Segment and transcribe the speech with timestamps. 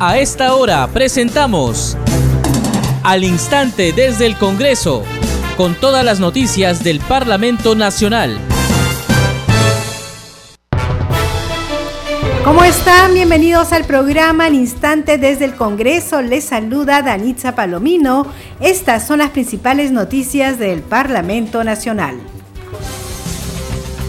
[0.00, 1.96] A esta hora presentamos
[3.02, 5.02] Al Instante desde el Congreso,
[5.56, 8.38] con todas las noticias del Parlamento Nacional.
[12.44, 13.12] ¿Cómo están?
[13.12, 16.22] Bienvenidos al programa Al Instante desde el Congreso.
[16.22, 18.24] Les saluda Danitza Palomino.
[18.60, 22.20] Estas son las principales noticias del Parlamento Nacional.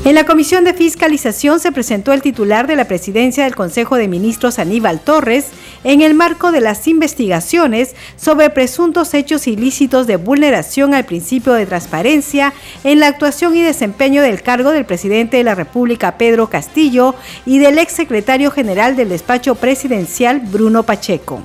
[0.06, 4.08] En la Comisión de Fiscalización se presentó el titular de la presidencia del Consejo de
[4.08, 5.48] Ministros Aníbal Torres
[5.84, 11.66] en el marco de las investigaciones sobre presuntos hechos ilícitos de vulneración al principio de
[11.66, 17.16] transparencia en la actuación y desempeño del cargo del presidente de la República Pedro Castillo
[17.46, 21.44] y del exsecretario general del despacho presidencial Bruno Pacheco.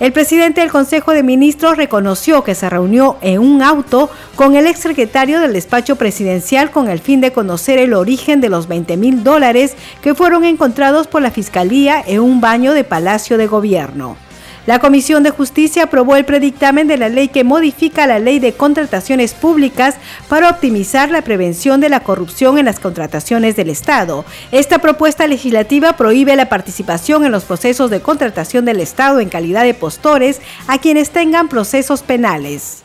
[0.00, 4.68] El presidente del Consejo de Ministros reconoció que se reunió en un auto con el
[4.68, 9.24] exsecretario del despacho presidencial con el fin de conocer el origen de los 20 mil
[9.24, 14.27] dólares que fueron encontrados por la Fiscalía en un baño de Palacio de Gobierno.
[14.68, 18.52] La Comisión de Justicia aprobó el predictamen de la ley que modifica la ley de
[18.52, 19.94] contrataciones públicas
[20.28, 24.26] para optimizar la prevención de la corrupción en las contrataciones del Estado.
[24.52, 29.64] Esta propuesta legislativa prohíbe la participación en los procesos de contratación del Estado en calidad
[29.64, 32.82] de postores a quienes tengan procesos penales.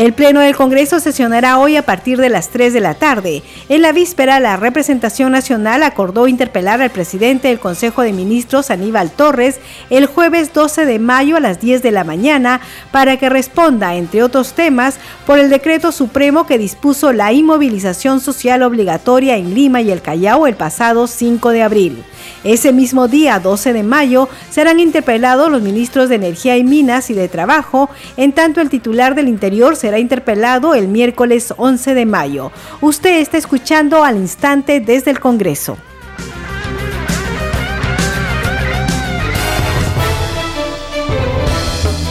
[0.00, 3.42] El Pleno del Congreso sesionará hoy a partir de las 3 de la tarde.
[3.68, 9.10] En la víspera, la representación nacional acordó interpelar al presidente del Consejo de Ministros, Aníbal
[9.10, 13.94] Torres, el jueves 12 de mayo a las 10 de la mañana para que responda,
[13.94, 19.82] entre otros temas, por el decreto supremo que dispuso la inmovilización social obligatoria en Lima
[19.82, 22.04] y el Callao el pasado 5 de abril.
[22.42, 27.14] Ese mismo día, 12 de mayo, serán interpelados los ministros de Energía y Minas y
[27.14, 32.52] de Trabajo, en tanto el titular del Interior será interpelado el miércoles 11 de mayo.
[32.80, 35.78] Usted está escuchando al instante desde el Congreso.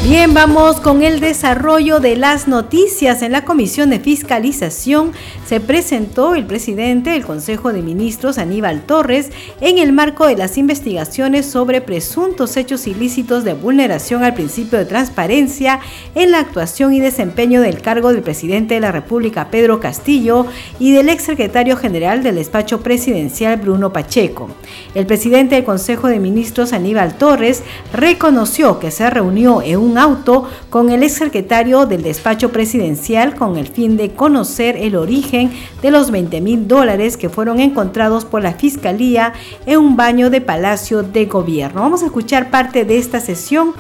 [0.09, 3.21] Bien, vamos con el desarrollo de las noticias.
[3.21, 5.11] En la Comisión de Fiscalización
[5.45, 9.29] se presentó el presidente del Consejo de Ministros, Aníbal Torres,
[9.61, 14.85] en el marco de las investigaciones sobre presuntos hechos ilícitos de vulneración al principio de
[14.85, 15.79] transparencia
[16.15, 20.47] en la actuación y desempeño del cargo del presidente de la República, Pedro Castillo,
[20.79, 24.49] y del exsecretario general del despacho presidencial, Bruno Pacheco.
[24.95, 27.61] El presidente del Consejo de Ministros, Aníbal Torres,
[27.93, 33.67] reconoció que se reunió en un auto con el exsecretario del despacho presidencial con el
[33.67, 35.51] fin de conocer el origen
[35.81, 39.33] de los 20 mil dólares que fueron encontrados por la Fiscalía
[39.65, 41.81] en un baño de Palacio de Gobierno.
[41.81, 43.73] Vamos a escuchar parte de esta sesión.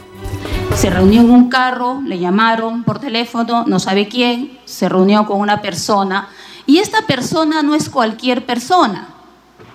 [0.75, 5.39] Se reunió en un carro, le llamaron por teléfono, no sabe quién, se reunió con
[5.39, 6.29] una persona
[6.65, 9.09] y esta persona no es cualquier persona.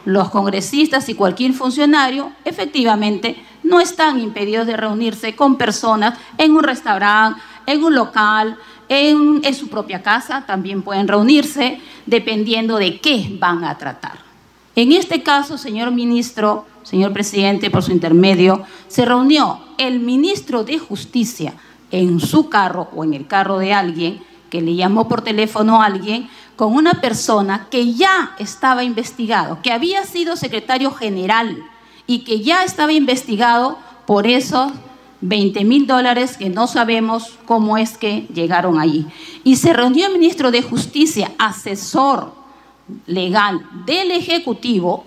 [0.05, 6.62] Los congresistas y cualquier funcionario efectivamente no están impedidos de reunirse con personas en un
[6.62, 8.56] restaurante, en un local,
[8.88, 14.19] en, su propia casa, también pueden reunirse dependiendo de qué van a tratar.
[14.76, 20.78] En este caso, señor ministro, señor presidente, por su intermedio, se reunió el ministro de
[20.78, 21.54] Justicia
[21.91, 24.20] en su carro o en el carro de alguien
[24.50, 29.72] que le llamó por teléfono a alguien con una persona que ya estaba investigado, que
[29.72, 31.56] había sido secretario general
[32.06, 34.72] y que ya estaba investigado por esos
[35.20, 39.06] 20 mil dólares que no sabemos cómo es que llegaron allí.
[39.42, 42.34] Y se reunió el ministro de Justicia, asesor
[43.06, 45.04] legal del Ejecutivo,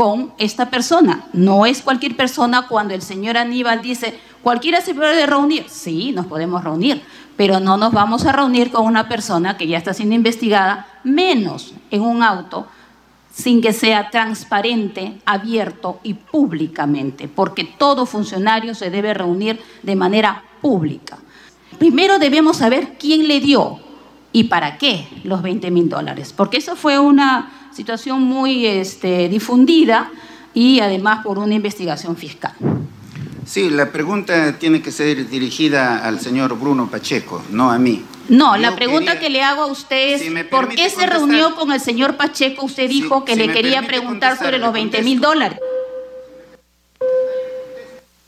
[0.00, 1.26] con esta persona.
[1.34, 5.66] No es cualquier persona cuando el señor Aníbal dice, cualquiera se puede reunir.
[5.68, 7.02] Sí, nos podemos reunir,
[7.36, 11.74] pero no nos vamos a reunir con una persona que ya está siendo investigada, menos
[11.90, 12.66] en un auto
[13.32, 20.42] sin que sea transparente, abierto y públicamente, porque todo funcionario se debe reunir de manera
[20.60, 21.18] pública.
[21.78, 23.78] Primero debemos saber quién le dio
[24.32, 30.10] y para qué los 20 mil dólares, porque eso fue una situación muy este, difundida
[30.52, 32.52] y además por una investigación fiscal.
[33.46, 38.04] Sí, la pregunta tiene que ser dirigida al señor Bruno Pacheco, no a mí.
[38.28, 41.80] No, la pregunta que le hago a usted es, ¿por qué se reunió con el
[41.80, 42.64] señor Pacheco?
[42.66, 45.58] Usted dijo que le quería preguntar sobre los 20 mil dólares.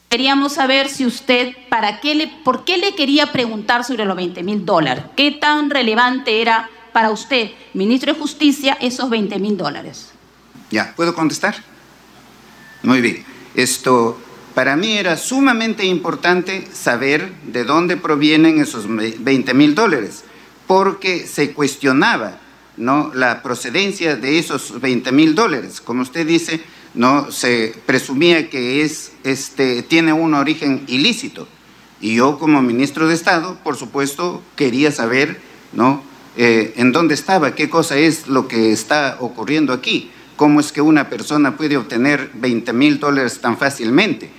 [0.09, 4.43] Queríamos saber si usted, para qué le, ¿por qué le quería preguntar sobre los 20
[4.43, 5.05] mil dólares?
[5.17, 10.11] ¿Qué tan relevante era para usted, ministro de Justicia, esos 20 mil dólares?
[10.70, 11.55] Ya, ¿puedo contestar?
[12.82, 13.25] Muy bien.
[13.55, 14.19] Esto,
[14.54, 20.25] para mí era sumamente importante saber de dónde provienen esos 20 mil dólares,
[20.66, 22.38] porque se cuestionaba
[22.76, 23.10] ¿no?
[23.14, 25.81] la procedencia de esos 20 mil dólares.
[25.81, 26.60] Como usted dice,
[26.94, 27.31] ¿no?
[27.31, 31.49] se presumía que es, este, tiene un origen ilícito.
[32.00, 35.40] Y yo como ministro de Estado, por supuesto, quería saber
[35.72, 36.02] ¿no?
[36.37, 40.81] Eh, en dónde estaba, qué cosa es lo que está ocurriendo aquí, cómo es que
[40.81, 44.31] una persona puede obtener 20 mil dólares tan fácilmente.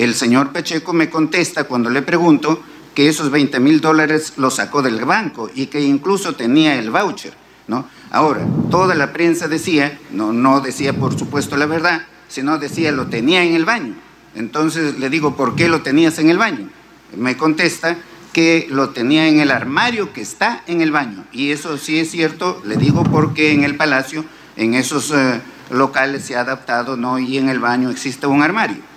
[0.00, 2.62] El señor Pacheco me contesta cuando le pregunto
[2.94, 7.34] que esos 20 mil dólares los sacó del banco y que incluso tenía el voucher.
[7.68, 7.86] ¿no?
[8.10, 13.44] Ahora, toda la prensa decía, no, decía por supuesto la verdad, sino decía lo tenía
[13.44, 13.92] en el baño.
[14.34, 16.70] Entonces le digo, ¿por qué lo tenías en el baño?
[17.14, 17.98] Me contesta
[18.32, 21.26] que lo tenía en el armario que está en el baño.
[21.30, 24.24] Y eso sí es cierto, le digo porque en el palacio,
[24.56, 27.18] en esos eh, locales se ha adaptado, ¿no?
[27.18, 28.88] Y en el baño existe un armario.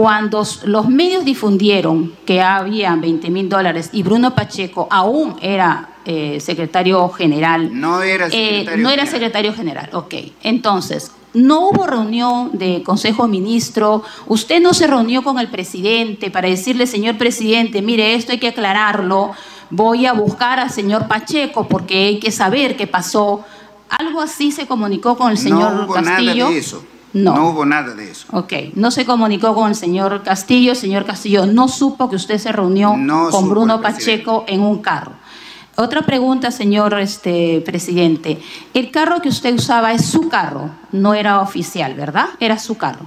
[0.00, 6.40] Cuando los medios difundieron que había 20 mil dólares y Bruno Pacheco aún era eh,
[6.40, 7.68] secretario general.
[7.78, 10.14] No era eh, secretario No era secretario general, ok.
[10.42, 16.48] Entonces, no hubo reunión de Consejo Ministro, usted no se reunió con el presidente para
[16.48, 19.32] decirle, señor presidente, mire, esto hay que aclararlo,
[19.68, 23.44] voy a buscar al señor Pacheco porque hay que saber qué pasó.
[23.90, 26.44] ¿Algo así se comunicó con el señor no hubo Castillo?
[26.44, 26.82] Nada de eso.
[27.12, 27.50] No.
[27.50, 28.26] hubo nada de eso.
[28.30, 32.38] Ok, no se comunicó con el señor Castillo, el señor Castillo no supo que usted
[32.38, 32.94] se reunió
[33.30, 35.12] con Bruno Pacheco en un carro.
[35.76, 38.40] Otra pregunta, señor este, presidente.
[38.74, 42.28] El carro que usted usaba es su carro, no era oficial, ¿verdad?
[42.38, 43.06] Era su carro.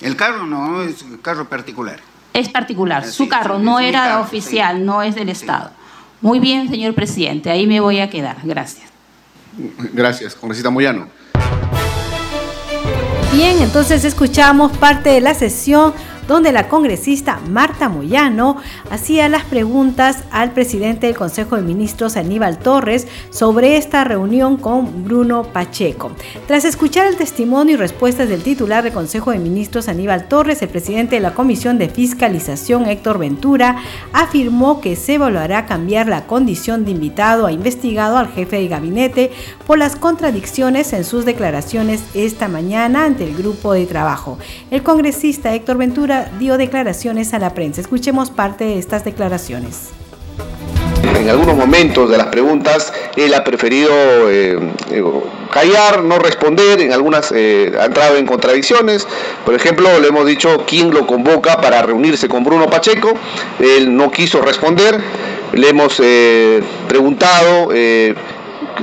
[0.00, 2.00] El carro no, es un carro particular.
[2.34, 5.70] Es particular, su carro no era oficial, no es del Estado.
[6.20, 8.36] Muy bien, señor presidente, ahí me voy a quedar.
[8.44, 8.90] Gracias.
[9.94, 11.08] Gracias, congresista Moyano.
[13.36, 15.92] Bien, entonces escuchamos parte de la sesión
[16.28, 18.56] donde la congresista Marta Moyano
[18.90, 25.04] hacía las preguntas al presidente del Consejo de Ministros Aníbal Torres sobre esta reunión con
[25.04, 26.10] Bruno Pacheco.
[26.46, 30.68] Tras escuchar el testimonio y respuestas del titular del Consejo de Ministros Aníbal Torres, el
[30.68, 33.76] presidente de la Comisión de Fiscalización Héctor Ventura
[34.12, 39.30] afirmó que se evaluará cambiar la condición de invitado a investigado al jefe de gabinete
[39.66, 44.38] por las contradicciones en sus declaraciones esta mañana ante el grupo de trabajo.
[44.70, 47.80] El congresista Héctor Ventura dio declaraciones a la prensa.
[47.80, 49.90] Escuchemos parte de estas declaraciones.
[51.14, 53.90] En algunos momentos de las preguntas él ha preferido
[54.30, 54.58] eh,
[54.90, 55.02] eh,
[55.50, 59.06] callar, no responder, en algunas eh, ha entrado en contradicciones.
[59.44, 63.14] Por ejemplo, le hemos dicho quién lo convoca para reunirse con Bruno Pacheco,
[63.58, 65.00] él no quiso responder.
[65.52, 66.02] Le hemos
[66.88, 67.70] preguntado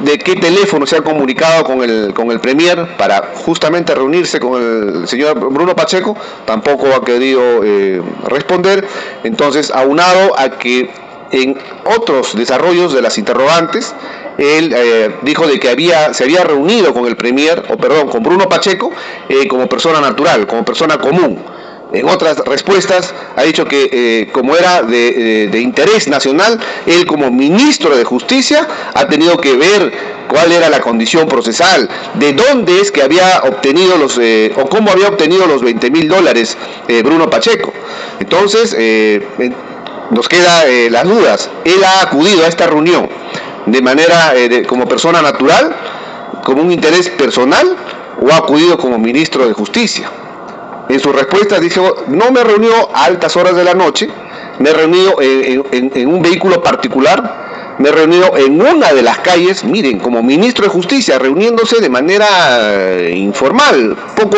[0.01, 4.61] de qué teléfono se ha comunicado con el, con el Premier para justamente reunirse con
[4.61, 8.87] el señor Bruno Pacheco, tampoco ha querido eh, responder.
[9.23, 10.89] Entonces, aunado a que
[11.31, 11.57] en
[11.97, 13.93] otros desarrollos de las interrogantes,
[14.37, 18.23] él eh, dijo de que había, se había reunido con el Premier, o perdón, con
[18.23, 18.91] Bruno Pacheco,
[19.29, 21.39] eh, como persona natural, como persona común
[21.93, 27.95] en otras respuestas ha dicho que eh, como era de, interés nacional, él como ministro
[27.95, 29.93] de Justicia ha tenido que ver
[30.27, 34.89] cuál era la condición procesal, de dónde es que había obtenido los, eh, o cómo
[34.91, 36.57] había obtenido los 20 mil dólares
[36.87, 37.71] eh, Bruno Pacheco.
[38.19, 38.75] Entonces,
[40.09, 41.49] nos quedan las dudas.
[41.63, 43.07] Él ha acudido a esta reunión
[43.67, 44.33] de manera
[44.67, 45.75] como persona natural,
[46.43, 47.75] como un interés personal,
[48.19, 50.09] o ha acudido como ministro de Justicia.
[50.89, 54.09] En su respuesta dijo, no me reunió a altas horas de la noche,
[54.59, 59.63] me he reunido en, un vehículo particular, me he reunido en una de las calles,
[59.63, 62.27] miren, como ministro de Justicia, reuniéndose de manera
[62.61, 64.37] eh, informal, poco,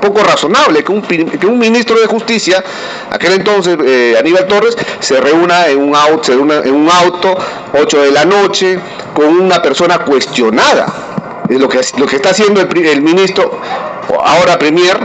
[0.00, 2.64] poco razonable que un, que un ministro de Justicia,
[3.10, 7.36] aquel entonces eh, Aníbal Torres, se reúna en un, auto, en un auto,
[7.78, 8.78] 8 de la noche,
[9.12, 10.86] con una persona cuestionada.
[11.48, 13.60] Es lo que, lo que está haciendo el, el ministro,
[14.24, 14.96] ahora Premier,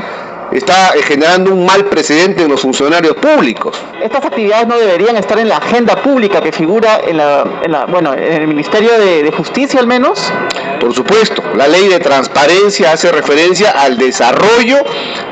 [0.58, 3.78] está eh, generando un mal precedente en los funcionarios públicos.
[4.02, 8.42] Estas actividades no deberían estar en la agenda pública que figura en, la, bueno, en
[8.42, 10.32] el Ministerio de, Justicia al menos.
[10.80, 14.78] Por supuesto, la ley de transparencia hace referencia al desarrollo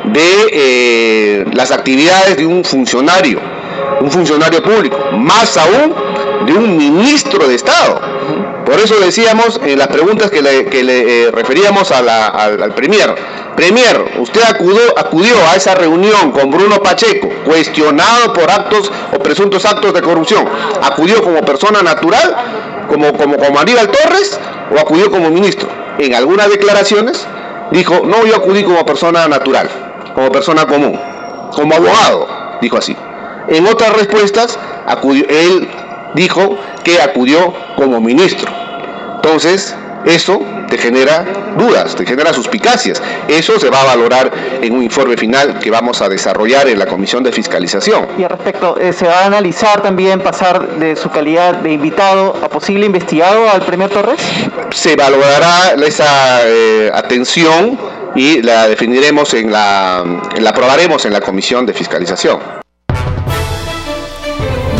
[0.05, 3.39] de eh, las actividades de un funcionario,
[4.01, 5.95] un funcionario público, más aún
[6.45, 8.01] de un ministro de Estado.
[8.65, 13.13] Por eso decíamos en las preguntas que le, eh, referíamos al, al Premier,
[13.55, 19.65] Premier, usted acudió, acudió a esa reunión con Bruno Pacheco, cuestionado por actos o presuntos
[19.65, 20.47] actos de corrupción.
[20.81, 22.35] ¿Acudió como persona natural,
[22.89, 24.39] como, como, como Aníbal Torres,
[24.75, 25.69] o acudió como ministro?
[25.99, 27.27] En algunas declaraciones
[27.71, 29.69] dijo, no, yo acudí como persona natural,
[30.15, 30.99] como persona común,
[31.51, 32.27] como abogado,
[32.61, 32.95] dijo así.
[33.49, 35.69] En otras respuestas, acudió, él
[36.15, 38.51] dijo que acudió como ministro.
[39.15, 39.75] Entonces,
[40.05, 41.25] eso te genera
[41.57, 43.01] dudas, te genera suspicacias.
[43.27, 46.85] Eso se va a valorar en un informe final que vamos a desarrollar en la
[46.85, 48.07] Comisión de Fiscalización.
[48.17, 52.35] Y al respecto, eh, ¿se va a analizar también pasar de su calidad de invitado
[52.43, 54.19] a posible investigado al Premier Torres?
[54.71, 57.77] Se valorará esa eh, atención
[58.15, 60.03] y la definiremos en la,
[60.39, 62.62] la aprobaremos en la Comisión de Fiscalización.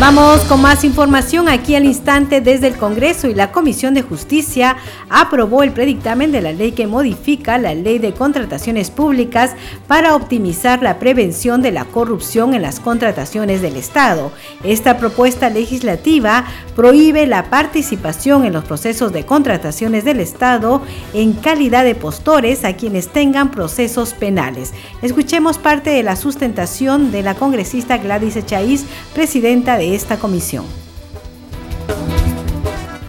[0.00, 4.76] Vamos con más información aquí al instante desde el Congreso y la Comisión de Justicia
[5.08, 9.52] aprobó el predictamen de la ley que modifica la ley de contrataciones públicas
[9.86, 14.30] para optimizar la prevención de la corrupción en las contrataciones del Estado.
[14.62, 16.44] Esta propuesta legislativa
[16.76, 20.82] prohíbe la participación en los procesos de contrataciones del Estado
[21.14, 24.74] en calidad de postores a quienes tengan procesos penales.
[25.00, 28.84] Escuchemos parte de la sustentación de la congresista Gladys Echaíz,
[29.14, 30.64] presidenta de esta comisión.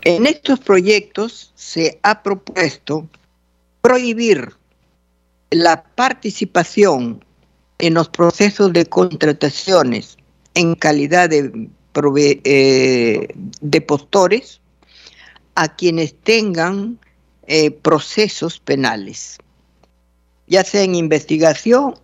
[0.03, 3.07] En estos proyectos se ha propuesto
[3.81, 4.53] prohibir
[5.51, 7.23] la participación
[7.77, 10.17] en los procesos de contrataciones
[10.53, 11.69] en calidad de,
[12.43, 13.27] eh,
[13.61, 14.61] de postores
[15.55, 16.99] a quienes tengan
[17.47, 19.37] eh, procesos penales,
[20.47, 21.95] ya sea en investigación,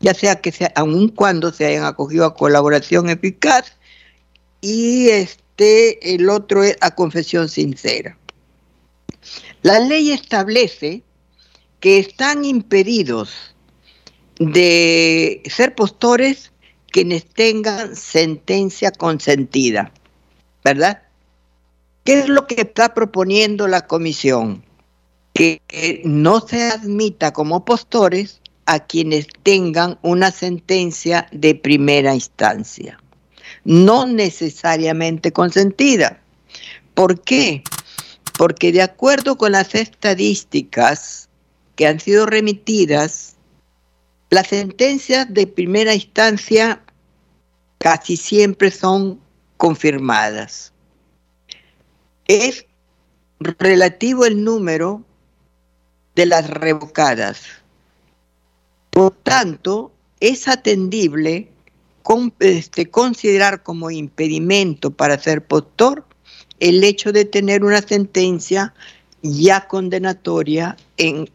[0.00, 3.76] ya sea que sea, aun cuando se hayan acogido a colaboración eficaz
[4.64, 8.16] y este, el otro es a confesión sincera.
[9.60, 11.02] La ley establece
[11.80, 13.54] que están impedidos
[14.38, 16.50] de ser postores
[16.90, 19.92] quienes tengan sentencia consentida,
[20.64, 21.02] ¿verdad?
[22.04, 24.64] ¿Qué es lo que está proponiendo la comisión?
[25.34, 32.98] Que, que no se admita como postores a quienes tengan una sentencia de primera instancia
[33.64, 36.20] no necesariamente consentida.
[36.94, 37.62] ¿Por qué?
[38.38, 41.28] Porque de acuerdo con las estadísticas
[41.76, 43.36] que han sido remitidas,
[44.30, 46.82] las sentencias de primera instancia
[47.78, 49.20] casi siempre son
[49.56, 50.72] confirmadas.
[52.26, 52.66] Es
[53.40, 55.04] relativo el número
[56.14, 57.42] de las revocadas.
[58.90, 61.50] Por tanto, es atendible
[62.40, 66.04] este, considerar como impedimento para ser postor
[66.60, 68.74] el hecho de tener una sentencia
[69.22, 71.30] ya condenatoria en,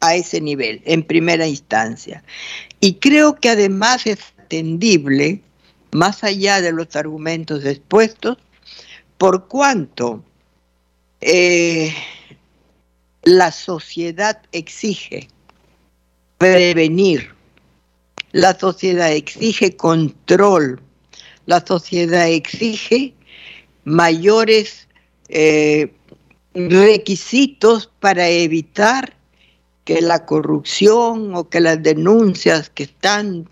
[0.00, 2.22] a ese nivel, en primera instancia.
[2.80, 5.42] Y creo que además es atendible,
[5.92, 8.38] más allá de los argumentos expuestos,
[9.18, 10.22] por cuanto
[11.20, 11.92] eh,
[13.22, 15.28] la sociedad exige
[16.38, 17.35] prevenir
[18.36, 20.78] la sociedad exige control,
[21.46, 23.14] la sociedad exige
[23.84, 24.88] mayores
[25.30, 25.90] eh,
[26.52, 29.16] requisitos para evitar
[29.86, 33.48] que la corrupción o que las denuncias que están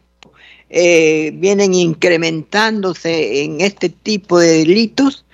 [0.68, 5.24] eh, vienen incrementándose en este tipo de delitos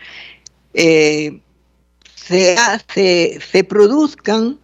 [0.74, 1.40] eh,
[2.14, 2.56] se,
[3.40, 4.60] se produzcan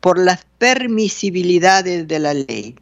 [0.00, 2.76] por las permisibilidades de la ley.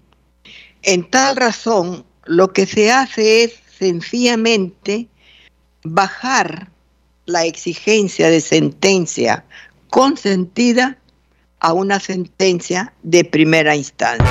[0.87, 5.09] En tal razón, lo que se hace es sencillamente
[5.83, 6.71] bajar
[7.25, 9.45] la exigencia de sentencia
[9.91, 10.97] consentida
[11.59, 14.25] a una sentencia de primera instancia.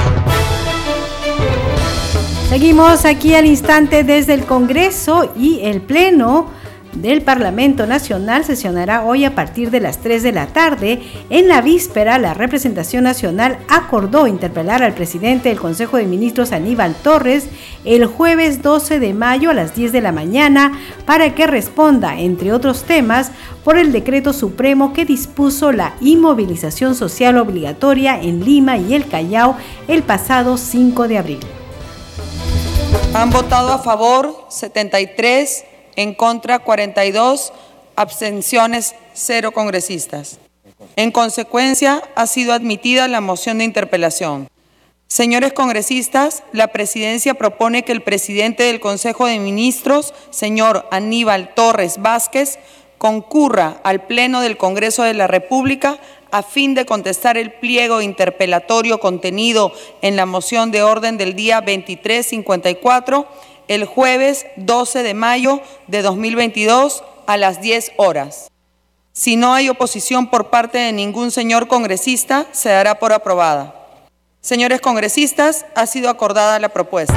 [2.47, 6.49] Seguimos aquí al instante desde el Congreso y el Pleno
[6.95, 11.01] del Parlamento Nacional sesionará hoy a partir de las 3 de la tarde.
[11.29, 16.95] En la víspera, la representación nacional acordó interpelar al presidente del Consejo de Ministros Aníbal
[16.95, 17.47] Torres
[17.83, 20.71] el jueves 12 de mayo a las 10 de la mañana
[21.05, 23.31] para que responda, entre otros temas,
[23.63, 29.57] por el decreto supremo que dispuso la inmovilización social obligatoria en Lima y el Callao
[29.87, 31.39] el pasado 5 de abril.
[33.13, 37.53] Han votado a favor 73 en contra 42,
[37.95, 40.39] abstenciones 0 congresistas.
[40.95, 44.49] En consecuencia, ha sido admitida la moción de interpelación.
[45.07, 52.01] Señores congresistas, la presidencia propone que el presidente del Consejo de Ministros, señor Aníbal Torres
[52.01, 52.57] Vázquez,
[52.97, 55.99] concurra al Pleno del Congreso de la República
[56.31, 59.71] a fin de contestar el pliego interpelatorio contenido
[60.01, 63.27] en la moción de orden del día 2354
[63.67, 68.51] el jueves 12 de mayo de 2022 a las 10 horas.
[69.13, 73.73] Si no hay oposición por parte de ningún señor congresista, se dará por aprobada.
[74.41, 77.15] Señores congresistas, ha sido acordada la propuesta.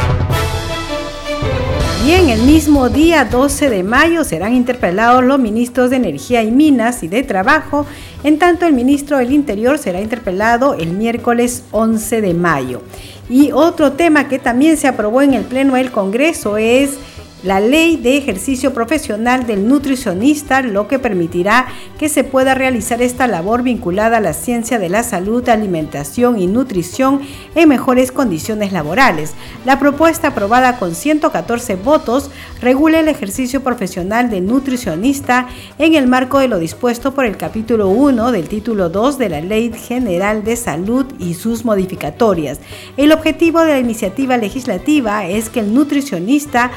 [2.06, 6.50] Y en el mismo día 12 de mayo serán interpelados los ministros de Energía y
[6.50, 7.84] Minas y de Trabajo,
[8.24, 12.82] en tanto el ministro del Interior será interpelado el miércoles 11 de mayo.
[13.28, 16.98] Y otro tema que también se aprobó en el Pleno del Congreso es
[17.42, 21.66] la ley de ejercicio profesional del nutricionista, lo que permitirá
[21.98, 26.46] que se pueda realizar esta labor vinculada a la ciencia de la salud, alimentación y
[26.46, 27.20] nutrición
[27.54, 29.34] en mejores condiciones laborales.
[29.64, 32.30] La propuesta aprobada con 114 votos
[32.60, 35.46] regula el ejercicio profesional del nutricionista
[35.78, 39.40] en el marco de lo dispuesto por el capítulo 1 del título 2 de la
[39.40, 42.58] Ley General de Salud y sus modificatorias.
[42.96, 46.70] El objetivo de la iniciativa legislativa es que el nutricionista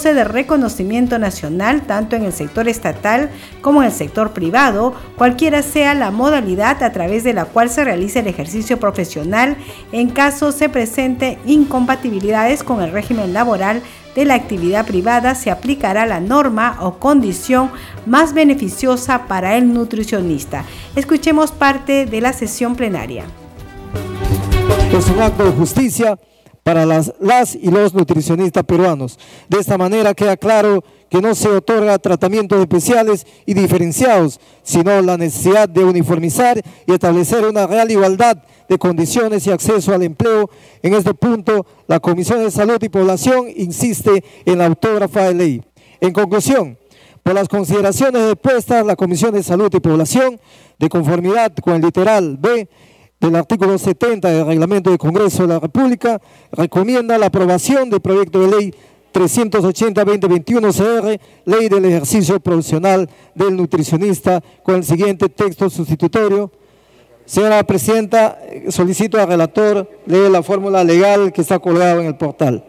[0.00, 3.28] goce de reconocimiento nacional tanto en el sector estatal
[3.60, 7.84] como en el sector privado, cualquiera sea la modalidad a través de la cual se
[7.84, 9.58] realice el ejercicio profesional
[9.92, 13.82] en caso se presente incompatibilidades con el régimen laboral
[14.14, 17.70] de la actividad privada se aplicará la norma o condición
[18.06, 20.64] más beneficiosa para el nutricionista.
[20.96, 23.24] Escuchemos parte de la sesión plenaria.
[24.94, 26.18] Es un acto de justicia
[26.62, 29.18] para las, las y los nutricionistas peruanos.
[29.48, 35.16] De esta manera queda claro que no se otorga tratamientos especiales y diferenciados, sino la
[35.16, 38.38] necesidad de uniformizar y establecer una real igualdad
[38.68, 40.48] de condiciones y acceso al empleo.
[40.82, 45.62] En este punto, la Comisión de Salud y Población insiste en la autógrafa de ley.
[46.00, 46.78] En conclusión,
[47.24, 50.40] por las consideraciones depuestas, la Comisión de Salud y Población,
[50.78, 52.68] de conformidad con el literal B,
[53.20, 56.20] del artículo 70 del Reglamento del Congreso de la República,
[56.52, 58.74] recomienda la aprobación del proyecto de ley
[59.12, 66.50] 380-2021 CR, Ley del Ejercicio Profesional del Nutricionista, con el siguiente texto sustitutorio.
[67.26, 68.38] Señora Presidenta,
[68.70, 72.64] solicito al relator leer la fórmula legal que está colgada en el portal.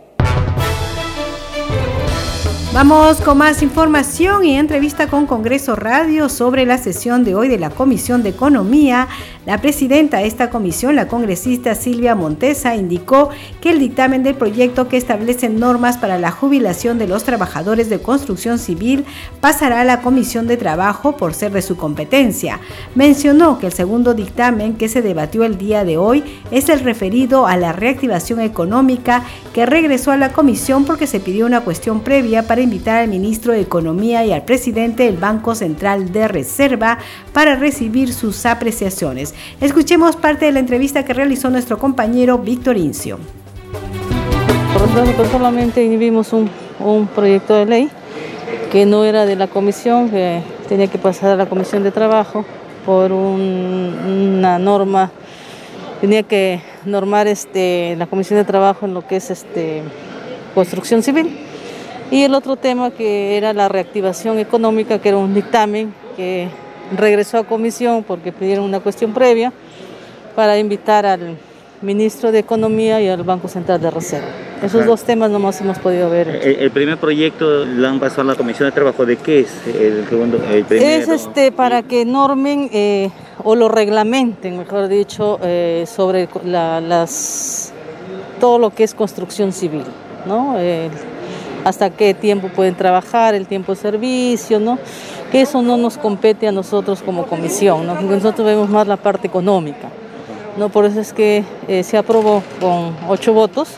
[2.74, 7.60] Vamos con más información y entrevista con Congreso Radio sobre la sesión de hoy de
[7.60, 9.10] la Comisión de Economía.
[9.44, 13.30] La presidenta de esta comisión, la congresista Silvia Montesa, indicó
[13.60, 18.00] que el dictamen del proyecto que establece normas para la jubilación de los trabajadores de
[18.00, 19.04] construcción civil
[19.40, 22.60] pasará a la Comisión de Trabajo por ser de su competencia.
[22.94, 27.48] Mencionó que el segundo dictamen que se debatió el día de hoy es el referido
[27.48, 29.24] a la reactivación económica
[29.56, 33.54] que regresó a la comisión porque se pidió una cuestión previa para invitar al ministro
[33.54, 37.00] de Economía y al presidente del Banco Central de Reserva
[37.34, 39.34] para recibir sus apreciaciones.
[39.60, 43.20] Escuchemos parte de la entrevista que realizó nuestro compañero Víctor Incio.
[44.74, 47.90] Nosotros solamente inhibimos un, un proyecto de ley
[48.72, 52.46] que no era de la comisión, que tenía que pasar a la comisión de trabajo
[52.86, 55.12] por una norma,
[56.00, 59.84] tenía que normar este, la comisión de trabajo en lo que es este,
[60.56, 61.38] construcción civil.
[62.10, 66.48] Y el otro tema que era la reactivación económica, que era un dictamen que
[66.96, 69.52] regresó a comisión porque pidieron una cuestión previa
[70.36, 71.38] para invitar al
[71.82, 74.28] ministro de Economía y al Banco Central de Reserva.
[74.62, 76.28] Esos dos temas nomás hemos podido ver.
[76.44, 79.06] El, primer proyecto lo han pasado a la Comisión de Trabajo.
[79.06, 80.38] ¿De qué es el segundo?
[80.38, 83.10] El es este, para que normen eh,
[83.44, 87.74] o lo reglamenten, mejor dicho, eh, sobre las,
[88.40, 89.84] todo lo que es construcción civil.
[90.28, 90.56] ¿no?
[91.66, 94.80] hasta qué tiempo pueden trabajar, el tiempo de servicio, ¿no?
[95.32, 98.02] Que eso no nos compete a nosotros como comisión, ¿no?
[98.02, 99.88] nosotros vemos más la parte económica,
[100.58, 100.68] ¿no?
[100.70, 103.78] Por eso es que eh, se aprobó con ocho votos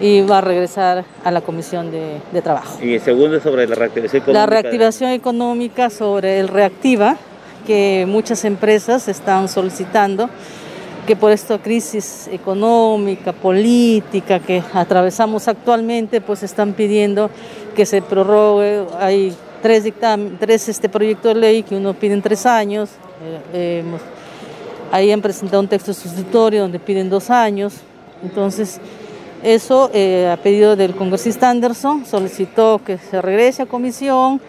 [0.00, 2.78] y va a regresar a la Comisión de, de, Trabajo.
[2.82, 4.40] Y el segundo sobre la reactivación económica.
[4.40, 7.16] La reactivación económica sobre el reactiva,
[7.66, 10.28] que muchas empresas están solicitando
[11.06, 17.30] que por esta crisis económica, política que atravesamos actualmente, pues están pidiendo
[17.76, 18.84] que se prorrogue.
[18.98, 19.34] Hay
[19.66, 22.88] tres, dictamen, tres este proyecto de ley que uno pide en tres años.
[23.52, 23.82] Eh,
[24.92, 27.74] ahí han presentado un texto sustitutorio donde piden dos años.
[28.22, 28.80] Entonces,
[29.42, 34.40] eso eh, a pedido del congresista Anderson solicitó que se regrese a comisión,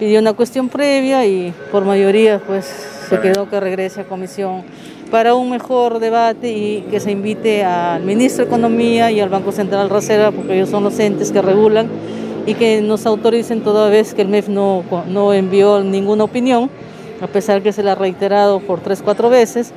[0.00, 2.64] pidió una cuestión previa y por mayoría pues
[3.08, 4.64] se quedó que regrese a comisión
[5.12, 9.52] para un mejor debate y que se invite al ministro de Economía y al Banco
[9.52, 11.88] Central Reserva, porque ellos son los entes que regulan,
[12.46, 16.70] y que nos autoricen toda vez que el MEF no, no envió ninguna opinión,
[17.20, 19.72] a pesar que se la ha reiterado por tres, cuatro veces,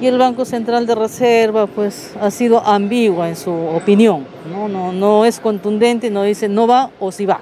[0.00, 4.92] y el Banco Central de Reserva pues ha sido ambigua en su opinión, no, no,
[4.92, 7.40] no es contundente, no dice no va o sí va.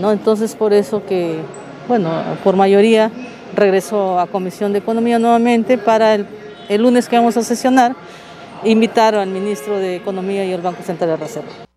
[0.00, 0.12] ¿no?
[0.12, 1.36] Entonces por eso que,
[1.88, 2.10] bueno,
[2.44, 3.10] por mayoría
[3.54, 6.26] regresó a Comisión de Economía nuevamente para el,
[6.68, 7.94] el lunes que vamos a sesionar,
[8.64, 11.67] invitar al ministro de Economía y al Banco Central de Reserva.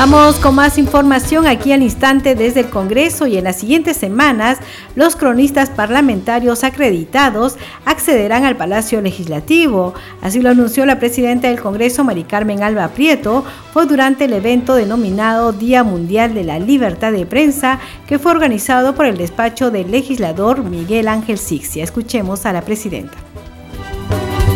[0.00, 4.56] Vamos con más información aquí al instante desde el Congreso y en las siguientes semanas
[4.94, 9.92] los cronistas parlamentarios acreditados accederán al Palacio Legislativo.
[10.22, 14.74] Así lo anunció la presidenta del Congreso, Mari Carmen Alba Prieto, fue durante el evento
[14.74, 19.90] denominado Día Mundial de la Libertad de Prensa que fue organizado por el despacho del
[19.90, 21.84] legislador Miguel Ángel Sixia.
[21.84, 23.18] Escuchemos a la presidenta.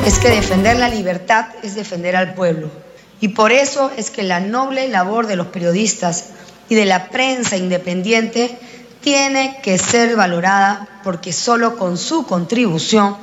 [0.06, 2.83] Es que defender la libertad es defender al pueblo
[3.20, 6.30] y por eso es que la noble labor de los periodistas
[6.68, 8.58] y de la prensa independiente
[9.00, 13.16] tiene que ser valorada porque solo con su contribución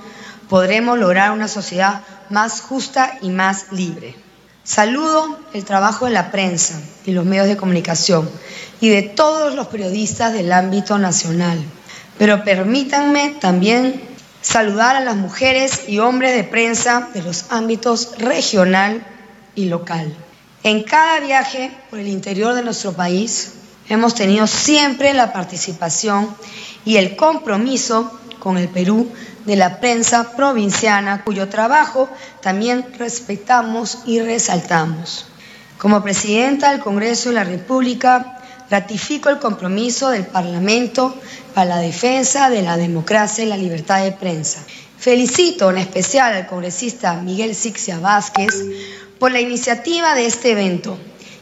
[0.48, 4.16] podremos lograr una sociedad más justa y más libre.
[4.64, 8.30] Saludo el trabajo de la prensa y los medios de comunicación
[8.80, 11.60] y de todos los periodistas del ámbito nacional.
[12.18, 14.02] Pero permítanme también
[14.42, 19.04] saludar a las mujeres y hombres de prensa de los ámbitos regional
[19.56, 20.16] y local.
[20.64, 23.54] En cada viaje por el interior de nuestro país
[23.90, 26.36] hemos tenido siempre la participación
[26.86, 29.12] y el compromiso con el Perú
[29.46, 32.10] de la prensa provinciana, cuyo trabajo
[32.42, 35.26] también respetamos y resaltamos.
[35.78, 38.38] Como presidenta del Congreso de la República,
[38.70, 41.16] ratifico el compromiso del Parlamento
[41.54, 44.64] para la defensa de la democracia y la libertad de prensa.
[44.98, 48.54] Felicito en especial al congresista Miguel Sixia Vázquez
[49.22, 50.98] por la iniciativa de este evento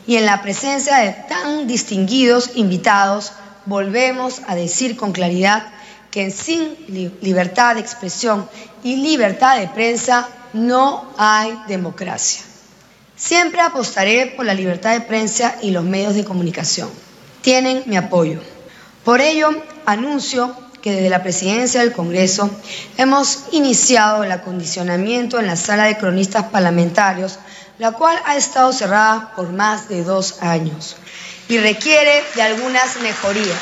[0.06, 3.32] y en la presencia de tan distinguidos invitados,
[3.66, 5.66] volvemos a decir con claridad
[6.12, 6.76] que sin
[7.22, 8.50] libertad de expresión
[8.84, 12.42] y libertad de prensa no hay democracia.
[13.16, 16.90] Siempre apostaré por la libertad de prensa y los medios de comunicación.
[17.42, 18.42] Tienen mi apoyo.
[19.06, 19.52] Por ello,
[19.86, 22.50] anuncio que desde la presidencia del Congreso
[22.98, 27.40] hemos iniciado el acondicionamiento en la sala de cronistas parlamentarios
[27.80, 30.98] la cual ha estado cerrada por más de dos años
[31.48, 33.58] y requiere de algunas mejorías.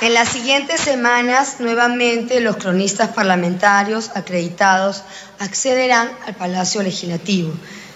[0.00, 5.02] En las siguientes semanas, nuevamente, los cronistas parlamentarios acreditados
[5.38, 7.52] accederán al Palacio Legislativo,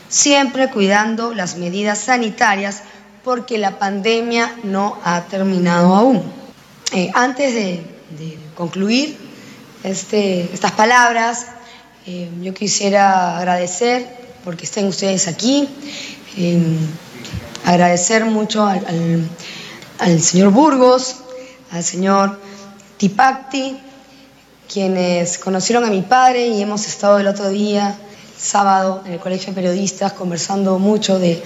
[0.08, 2.82] siempre cuidando las medidas sanitarias
[3.22, 6.32] porque la pandemia no ha terminado aún.
[6.92, 7.86] Eh, antes de,
[8.56, 9.16] concluir
[9.84, 11.46] este, estas palabras,
[12.06, 15.68] eh, yo quisiera agradecer porque estén ustedes aquí.
[16.36, 16.76] Em,
[17.64, 21.16] agradecer mucho al, señor Burgos,
[21.70, 22.38] al señor
[22.96, 23.76] Tipacti,
[24.72, 27.96] quienes conocieron a mi padre y hemos estado el otro día,
[28.38, 31.42] sábado, en el Colegio de Periodistas, conversando mucho de,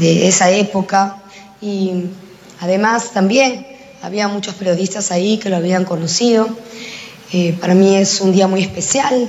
[0.00, 1.22] esa época.
[1.60, 2.06] Y
[2.60, 3.66] además también
[4.02, 6.48] había muchos periodistas ahí que lo habían conocido.
[7.32, 9.28] Eh, para mí es un día muy especial.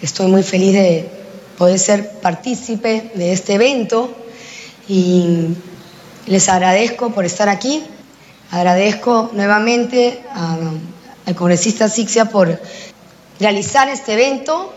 [0.00, 1.15] Estoy muy feliz de,
[1.56, 4.14] poder ser partícipe de este evento
[4.88, 5.48] y
[6.26, 7.84] les agradezco por estar aquí.
[8.50, 10.22] Agradezco nuevamente
[11.26, 12.60] al congresista Sixia por
[13.40, 14.72] realizar este evento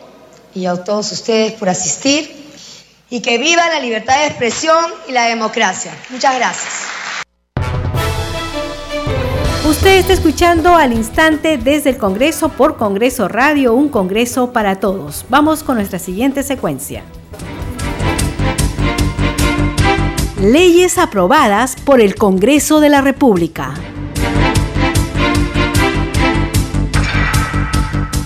[0.56, 2.38] y a todos ustedes por asistir.
[3.12, 5.92] Y que viva la libertad de expresión y la democracia.
[6.10, 6.79] Muchas gracias.
[9.70, 15.28] Usted está escuchando al instante desde el Congreso por Congreso Radio, un Congreso para todos.
[15.30, 17.04] Vamos con nuestra siguiente secuencia.
[20.42, 23.76] Leyes aprobadas por el Congreso de la República.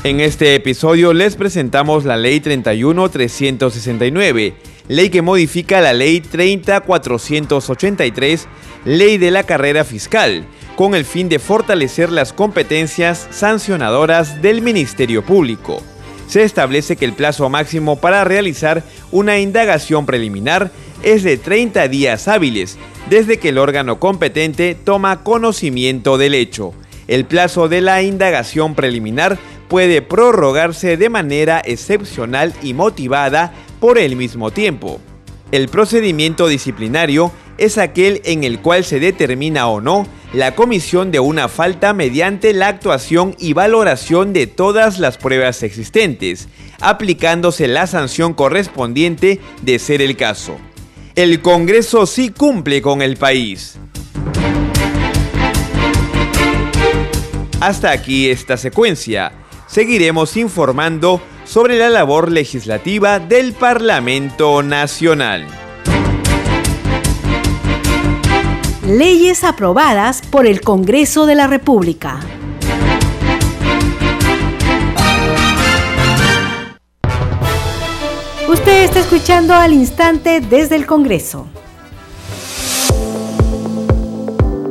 [0.06, 4.54] En este episodio les presentamos la Ley 31-369,
[4.88, 8.46] ley que modifica la Ley 30-483,
[8.86, 15.24] Ley de la Carrera Fiscal, con el fin de fortalecer las competencias sancionadoras del Ministerio
[15.24, 15.82] Público.
[16.28, 20.72] Se establece que el plazo máximo para realizar una indagación preliminar
[21.04, 22.78] es de 30 días hábiles
[23.10, 26.74] desde que el órgano competente toma conocimiento del hecho.
[27.08, 34.16] El plazo de la indagación preliminar puede prorrogarse de manera excepcional y motivada por el
[34.16, 35.02] mismo tiempo.
[35.52, 41.20] El procedimiento disciplinario es aquel en el cual se determina o no la comisión de
[41.20, 46.48] una falta mediante la actuación y valoración de todas las pruebas existentes,
[46.80, 50.56] aplicándose la sanción correspondiente de ser el caso.
[51.16, 53.78] El Congreso sí cumple con el país.
[57.60, 59.34] Hasta aquí esta secuencia.
[59.68, 65.48] Seguiremos informando sobre la labor legislativa del Parlamento Nacional.
[68.88, 72.20] Leyes aprobadas por el Congreso de la República.
[78.48, 81.48] Usted está escuchando al instante desde el Congreso.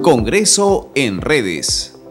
[0.02, 2.01] Congreso en redes.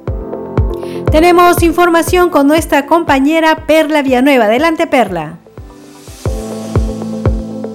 [1.12, 4.46] Tenemos información con nuestra compañera Perla Villanueva.
[4.46, 5.41] Adelante, Perla.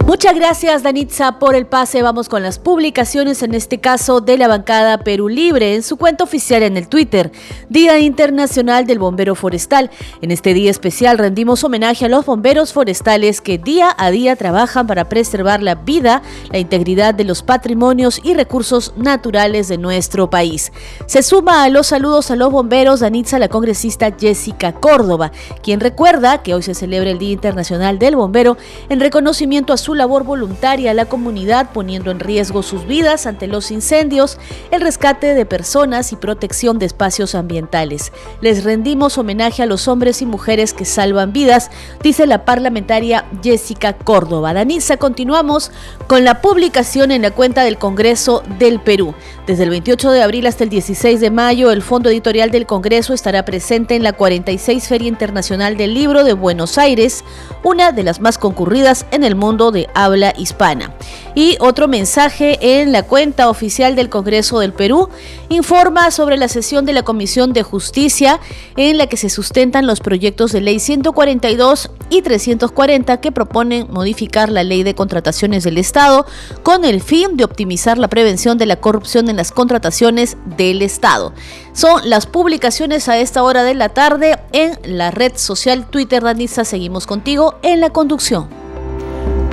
[0.07, 2.01] Muchas gracias, Danitza, por el pase.
[2.01, 6.23] Vamos con las publicaciones, en este caso de la bancada Perú Libre, en su cuenta
[6.23, 7.33] oficial en el Twitter,
[7.69, 9.91] Día Internacional del Bombero Forestal.
[10.23, 14.87] En este día especial rendimos homenaje a los bomberos forestales que día a día trabajan
[14.87, 20.71] para preservar la vida, la integridad de los patrimonios y recursos naturales de nuestro país.
[21.07, 25.33] Se suma a los saludos a los bomberos Danitza, la congresista Jessica Córdoba,
[25.65, 28.57] quien recuerda que hoy se celebra el Día Internacional del Bombero
[28.89, 33.47] en reconocimiento a su labor voluntaria a la comunidad, poniendo en riesgo sus vidas ante
[33.47, 34.39] los incendios,
[34.71, 38.13] el rescate de personas y protección de espacios ambientales.
[38.41, 41.71] Les rendimos homenaje a los hombres y mujeres que salvan vidas,
[42.03, 44.55] dice la parlamentaria Jessica Córdoba.
[44.55, 45.71] Danisa, continuamos
[46.07, 49.15] con la publicación en la cuenta del Congreso del Perú.
[49.47, 53.15] Desde el 28 de abril hasta el 16 de mayo, el Fondo Editorial del Congreso
[53.15, 57.25] estará presente en la 46 Feria Internacional del Libro de Buenos Aires,
[57.63, 60.95] una de las más concurridas en el mundo de habla hispana.
[61.35, 65.11] Y otro mensaje en la cuenta oficial del Congreso del Perú
[65.51, 68.41] informa sobre la sesión de la Comisión de Justicia
[68.77, 74.49] en la que se sustentan los proyectos de ley 142 y 340 que proponen modificar
[74.49, 76.27] la ley de contrataciones del Estado
[76.63, 81.35] con el fin de optimizar la prevención de la corrupción en las contrataciones del Estado.
[81.73, 86.65] Son las publicaciones a esta hora de la tarde en la red social Twitter Danisa.
[86.65, 88.66] Seguimos contigo en la conducción.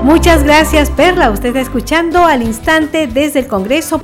[0.03, 1.31] Muchas gracias, Perla.
[1.31, 4.01] Usted está escuchando al instante desde el Congreso.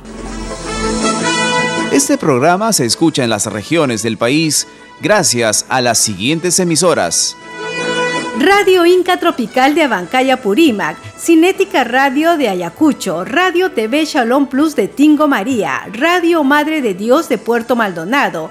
[1.92, 4.66] Este programa se escucha en las regiones del país
[5.02, 7.36] gracias a las siguientes emisoras.
[8.38, 14.88] Radio Inca Tropical de Abancaya Purímac, Cinética Radio de Ayacucho, Radio TV Shalom Plus de
[14.88, 18.50] Tingo María, Radio Madre de Dios de Puerto Maldonado,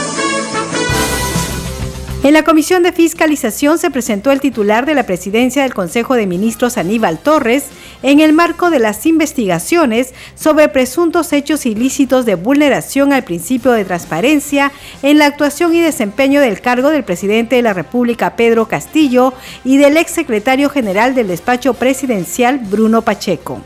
[2.23, 6.27] En la Comisión de Fiscalización se presentó el titular de la presidencia del Consejo de
[6.27, 7.65] Ministros Aníbal Torres
[8.03, 13.85] en el marco de las investigaciones sobre presuntos hechos ilícitos de vulneración al principio de
[13.85, 19.33] transparencia en la actuación y desempeño del cargo del presidente de la República Pedro Castillo
[19.63, 23.61] y del exsecretario general del despacho presidencial Bruno Pacheco.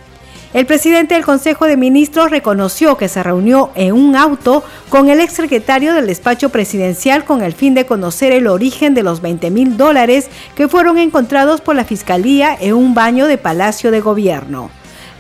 [0.54, 5.20] El presidente del Consejo de Ministros reconoció que se reunió en un auto con el
[5.20, 9.78] exsecretario del despacho presidencial con el fin de conocer el origen de los 20 mil
[9.78, 14.70] dólares que fueron encontrados por la Fiscalía en un baño de Palacio de Gobierno.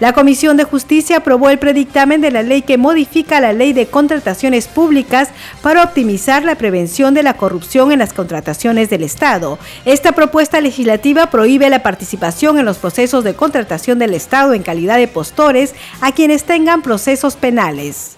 [0.01, 3.87] La Comisión de Justicia aprobó el predictamen de la ley que modifica la ley de
[3.87, 5.29] contrataciones públicas
[5.61, 9.57] para optimizar la prevención de la corrupción en las contrataciones del Estado.
[9.85, 14.97] Esta propuesta legislativa prohíbe la participación en los procesos de contratación del Estado en calidad
[14.97, 18.17] de postores a quienes tengan procesos penales.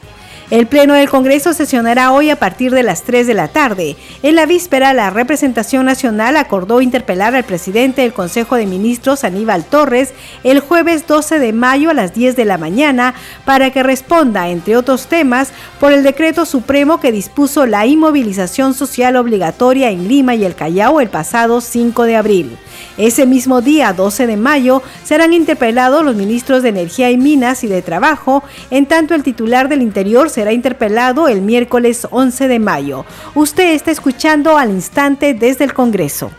[0.50, 3.98] El Pleno del Congreso sesionará hoy a partir de las 3 de la tarde.
[4.24, 9.66] En la víspera, la representación nacional acordó interpelar al presidente del Consejo de Ministros, Aníbal
[9.66, 10.14] Torres,
[10.46, 14.78] el jueves 12 de mayo a las 10 de la mañana para que responda, entre
[14.78, 20.46] otros temas, por el decreto supremo que dispuso la inmovilización social obligatoria en Lima y
[20.46, 22.58] el Callao el pasado 5 de abril.
[22.98, 27.68] Ese mismo día, 12 de mayo, serán interpelados los ministros de Energía y Minas y
[27.68, 33.06] de Trabajo, en tanto el titular del Interior será interpelado el miércoles 11 de mayo.
[33.34, 36.30] Usted está escuchando al instante desde el Congreso.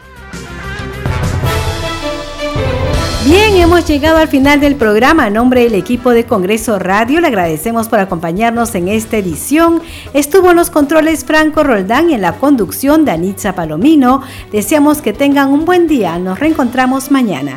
[3.25, 5.25] Bien, hemos llegado al final del programa.
[5.25, 9.83] A nombre del equipo de Congreso Radio, le agradecemos por acompañarnos en esta edición.
[10.15, 14.23] Estuvo en los controles Franco Roldán y en la conducción de Anitza Palomino.
[14.53, 16.21] Deseamos que tengan un buen día.
[16.21, 17.57] Nos reencontramos mañana.